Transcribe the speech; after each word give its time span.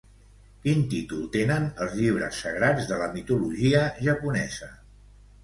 Quin 0.61 0.79
títol 0.93 1.19
tenen 1.35 1.67
els 1.85 1.93
llibres 1.99 2.41
sagrats 2.47 2.89
de 2.93 2.99
la 3.03 3.11
mitologia 3.19 3.85
japonesa? 4.09 4.73